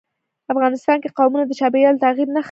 [0.53, 2.39] افغانستان کې قومونه د چاپېریال د تغیر نښه ده.